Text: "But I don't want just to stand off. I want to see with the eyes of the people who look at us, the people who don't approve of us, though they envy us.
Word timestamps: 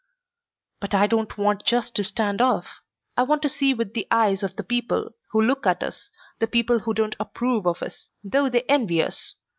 "But 0.79 0.95
I 0.95 1.05
don't 1.05 1.37
want 1.37 1.63
just 1.63 1.95
to 1.95 2.03
stand 2.03 2.41
off. 2.41 2.81
I 3.15 3.21
want 3.21 3.43
to 3.43 3.49
see 3.49 3.75
with 3.75 3.93
the 3.93 4.07
eyes 4.09 4.41
of 4.41 4.55
the 4.55 4.63
people 4.63 5.11
who 5.29 5.39
look 5.39 5.67
at 5.67 5.83
us, 5.83 6.09
the 6.39 6.47
people 6.47 6.79
who 6.79 6.93
don't 6.95 7.15
approve 7.19 7.67
of 7.67 7.83
us, 7.83 8.09
though 8.23 8.49
they 8.49 8.63
envy 8.63 9.03
us. 9.03 9.35